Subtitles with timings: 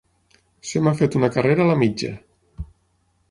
[0.69, 2.11] Se m'ha fet una carrera a la mitja.